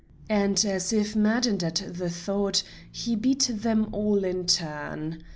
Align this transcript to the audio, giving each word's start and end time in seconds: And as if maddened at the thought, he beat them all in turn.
And 0.31 0.65
as 0.65 0.91
if 0.91 1.15
maddened 1.15 1.63
at 1.63 1.83
the 1.87 2.09
thought, 2.09 2.63
he 2.91 3.15
beat 3.15 3.51
them 3.53 3.87
all 3.91 4.23
in 4.23 4.47
turn. 4.47 5.21